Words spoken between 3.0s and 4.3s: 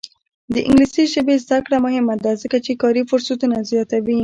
فرصتونه زیاتوي.